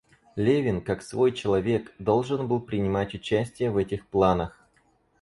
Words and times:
Левин, 0.35 0.81
как 0.83 1.03
свой 1.03 1.31
человек, 1.31 1.93
должен 1.99 2.47
был 2.47 2.59
принимать 2.59 3.13
участие 3.13 3.69
в 3.69 3.77
этих 3.77 4.07
планах. 4.07 4.59